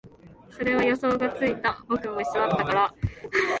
[0.49, 2.95] それは予想がついた、僕も一緒だったから